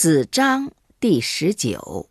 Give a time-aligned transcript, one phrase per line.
[0.00, 0.70] 子章
[1.00, 2.08] 第十九。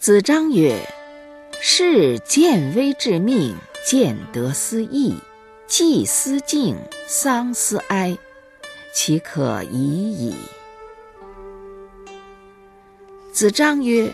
[0.00, 0.76] 子张曰
[1.62, 5.14] ：“是见微知命，见得思义，
[5.68, 6.76] 祭思敬，
[7.06, 8.18] 丧思哀，
[8.92, 10.34] 其可已矣。”
[13.32, 14.12] 子张曰：“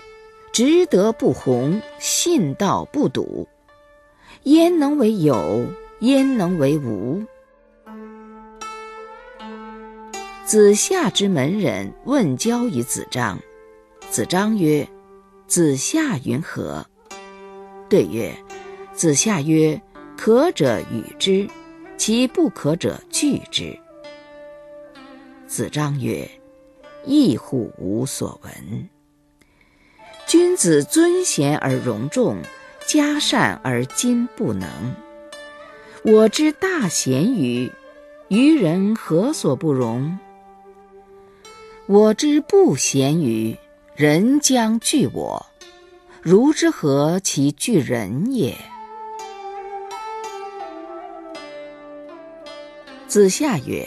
[0.53, 3.49] 直德不弘，信道不笃。”
[4.49, 5.67] 焉能为有？
[6.01, 7.23] 焉能为无？
[10.47, 13.39] 子夏之门人问交于子张，
[14.09, 14.89] 子张曰
[15.47, 16.87] ：“子夏云何？”
[17.91, 18.35] 对曰
[18.97, 19.79] ：“子夏曰：
[20.17, 21.47] 可者与之，
[21.99, 23.79] 其不可者拒之。”
[25.47, 26.27] 子张曰
[27.05, 28.89] ：“亦乎无所闻。
[30.27, 32.41] 君子尊贤而容众。”
[32.89, 34.67] 嘉善而今不能。
[36.05, 37.71] 我之大贤于，
[38.29, 40.19] 于人何所不容？
[41.85, 43.59] 我之不贤于，
[43.95, 45.45] 人将惧我。
[46.23, 48.57] 如之何其惧人也？
[53.07, 53.87] 子夏曰：“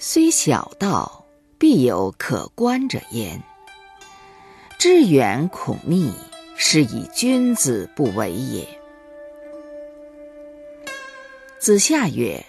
[0.00, 1.26] 虽小道，
[1.58, 3.42] 必有可观者焉。
[4.78, 6.14] 志远恐逆。”
[6.62, 8.68] 是以君子不为也。
[11.58, 12.44] 子夏曰：“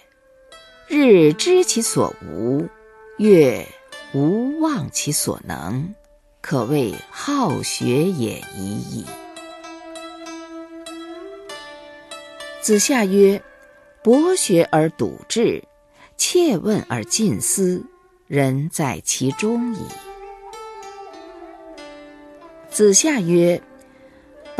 [0.86, 2.68] 日知其所无，
[3.16, 3.66] 月
[4.12, 5.94] 无忘其所能，
[6.42, 9.06] 可谓好学也已矣。”
[12.60, 13.42] 子夏曰
[14.04, 15.64] ：“博学而笃志，
[16.18, 17.82] 切问而近思，
[18.26, 19.78] 人在其中矣。”
[22.70, 23.58] 子夏曰。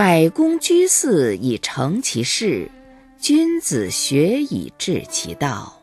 [0.04, 2.68] 百公居肆以成其事，
[3.20, 5.80] 君子学以致其道。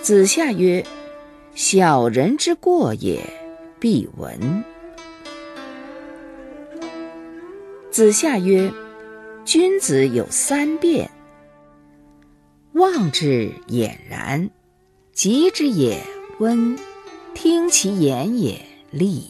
[0.00, 0.86] 子夏曰
[1.56, 3.20] ：“小人之过也，
[3.80, 4.62] 必闻。”
[7.90, 8.72] 子夏曰
[9.44, 11.10] ：“君子有三变：
[12.74, 14.48] 望之俨然，
[15.12, 16.00] 及之也
[16.38, 16.78] 温，
[17.34, 19.28] 听其言也厉。”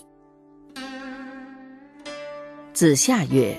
[2.84, 3.58] 子夏曰：“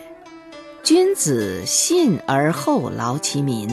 [0.85, 3.67] 君子信而后劳其民，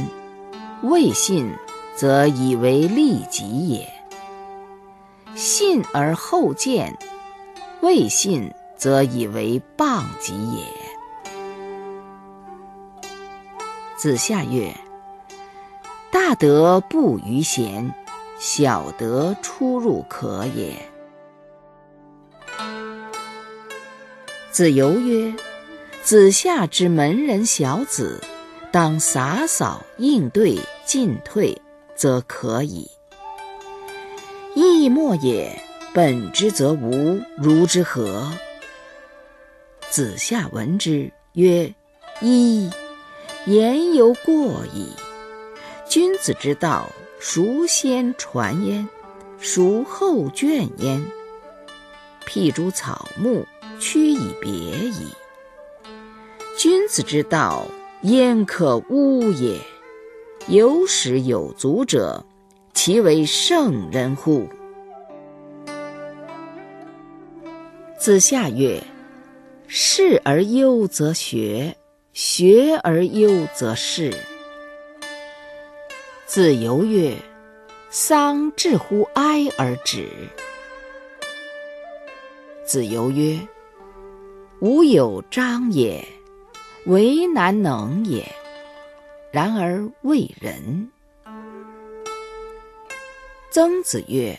[0.83, 1.53] 未信
[1.95, 3.87] 则以为利己也；
[5.35, 6.97] 信而后见，
[7.83, 10.65] 未信则以为谤己也。”
[13.99, 14.75] 子夏曰
[16.11, 17.95] ：“大德不逾贤，
[18.39, 20.75] 小德出入可也。”
[24.53, 25.35] 子游曰
[26.05, 28.21] ：“子夏之门人小子，
[28.71, 31.57] 当洒扫应对进退，
[31.97, 32.91] 则可矣。
[34.55, 35.59] 亦莫也，
[35.95, 38.31] 本之则无，如之何？”
[39.89, 41.75] 子夏闻之曰
[42.21, 42.71] ：“一
[43.47, 44.93] 言犹过矣。
[45.89, 48.87] 君子之道，孰先传焉？
[49.41, 51.03] 孰后倦焉？
[52.27, 53.47] 譬诸草木。”
[53.83, 55.09] 屈以别矣。
[56.57, 57.67] 君子之道，
[58.03, 59.59] 焉可污也？
[60.47, 62.25] 有始有足者，
[62.73, 64.49] 其为圣人乎？
[67.99, 68.81] 子夏曰
[69.67, 71.77] ：“事而优则学，
[72.13, 74.17] 学而优则仕。”
[76.25, 77.17] 子游曰
[77.91, 80.09] ：“丧至乎哀而止。”
[82.65, 83.37] 子游曰。
[84.63, 86.07] 吾有章也，
[86.87, 88.25] 为难能也，
[89.33, 90.89] 然而为人。
[93.51, 94.39] 曾子曰：“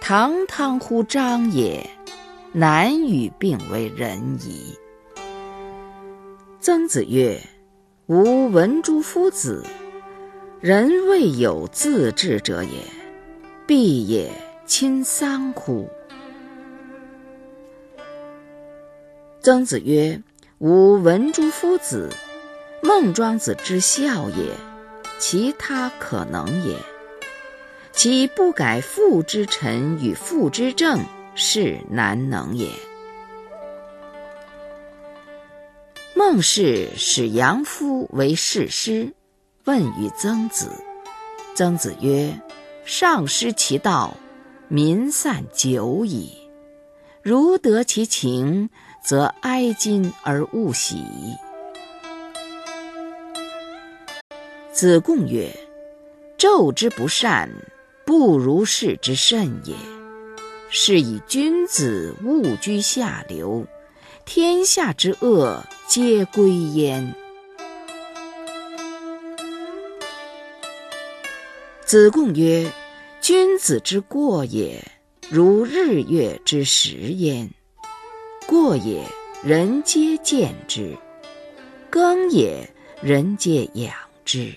[0.00, 1.86] 堂堂乎章也，
[2.52, 4.74] 难与并为仁矣。”
[6.58, 7.38] 曾子曰
[8.08, 9.66] ：“吾闻诸夫子，
[10.62, 12.80] 人未有自治者也，
[13.66, 14.32] 必也
[14.64, 15.86] 亲丧乎？”
[19.44, 20.22] 曾子曰
[20.56, 22.08] ：“吾闻诸夫子，
[22.82, 24.54] 孟庄子之孝也，
[25.18, 26.78] 其他可能也。
[27.92, 31.04] 其不改父之臣与父之政，
[31.34, 32.70] 是难能也。”
[36.16, 39.12] 孟氏使杨夫为士师，
[39.64, 40.70] 问于曾子。
[41.54, 42.40] 曾子曰
[42.86, 44.16] ：“上失其道，
[44.68, 46.32] 民散久矣。
[47.20, 48.70] 如得其情。”
[49.04, 51.04] 则哀今而勿喜。
[54.72, 55.54] 子贡曰
[56.38, 57.50] ：“纣之不善，
[58.06, 59.74] 不如是之甚也。
[60.70, 63.66] 是以君子勿居下流，
[64.24, 67.12] 天下之恶皆归焉。”
[71.84, 72.72] 子贡曰
[73.20, 74.82] ：“君子之过也，
[75.28, 77.50] 如日月之食焉。
[78.64, 79.04] 过也，
[79.42, 80.96] 人皆见之；
[81.90, 82.66] 耕也，
[83.02, 83.92] 人皆养
[84.24, 84.54] 之。”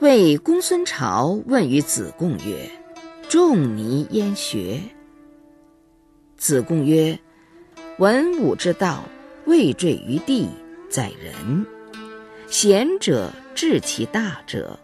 [0.00, 2.70] 魏公孙朝问于子贡曰
[3.26, 4.78] ：“仲尼焉学？”
[6.36, 7.18] 子贡曰
[7.96, 9.02] ：“文武之道，
[9.46, 10.46] 未坠于地，
[10.90, 11.64] 在人。”
[12.48, 14.78] 贤者治其大者，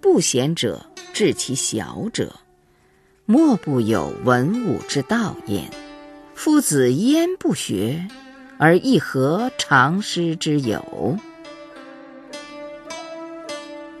[0.00, 2.32] 不贤者治其小者，
[3.30, 5.70] 莫不有文武之道焉。
[6.34, 8.08] 夫子焉不学，
[8.56, 11.18] 而亦何长师之有？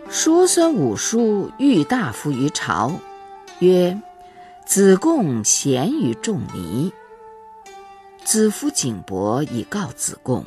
[0.08, 2.98] 叔孙武叔遇大夫于朝，
[3.58, 4.00] 曰
[4.64, 6.90] ：“子贡贤于仲尼。”
[8.24, 10.46] 子夫景伯以告子贡。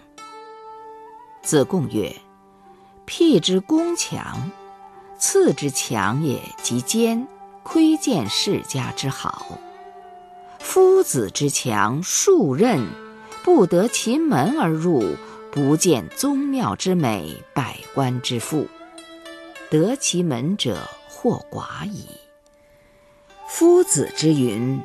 [1.43, 2.15] 子贡曰。
[3.05, 4.49] 辟之攻强，
[5.19, 7.27] 次之强也，即坚，
[7.63, 9.59] 窥见世家之好。
[10.59, 12.87] 夫子之强，数任，
[13.43, 15.15] 不得其门而入，
[15.51, 18.67] 不见宗庙之美，百官之富。
[19.69, 20.77] 得其门者，
[21.09, 22.07] 或寡矣。
[23.47, 24.81] 夫子之云，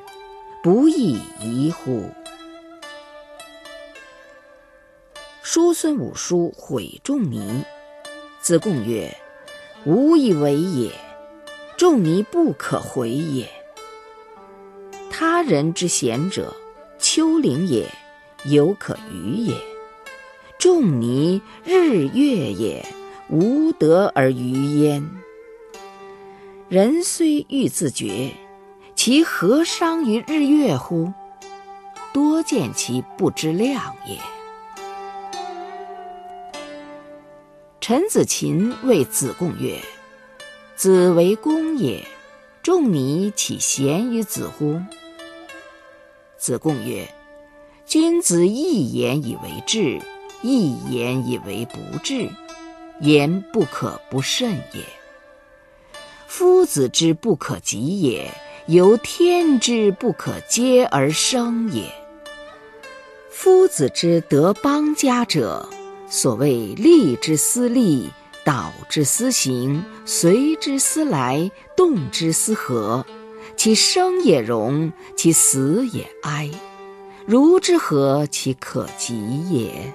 [0.62, 2.10] 不亦宜乎？
[5.42, 7.64] 叔孙武叔毁仲尼。
[8.40, 9.16] 子贡曰
[9.84, 10.92] ：“无以为也。
[11.76, 13.46] 仲尼不可回也。
[15.10, 16.56] 他人之贤者，
[16.98, 17.86] 丘陵也，
[18.44, 19.54] 犹可逾也。
[20.58, 22.86] 仲尼日月也，
[23.28, 25.06] 无德而逾焉。
[26.70, 28.32] 人虽欲自绝，
[28.94, 31.12] 其何伤于日月乎？
[32.14, 34.18] 多见其不知量也。”
[37.80, 39.78] 陈子勤谓子贡曰
[40.76, 42.06] ：“子为公也，
[42.62, 44.78] 仲尼岂贤于子乎？”
[46.36, 47.08] 子贡曰
[47.86, 49.98] ：“君子一言以为治，
[50.42, 52.28] 一言以为不治，
[53.00, 54.84] 言不可不慎也。
[56.26, 58.30] 夫子之不可及也，
[58.66, 61.90] 由天之不可接而生也。
[63.30, 65.66] 夫子之得邦家者。”
[66.08, 68.10] 所谓利之思利，
[68.46, 73.04] 导之思行，随之思来，动之思和，
[73.56, 76.48] 其生也荣，其死也哀，
[77.26, 79.92] 如之何其可及也？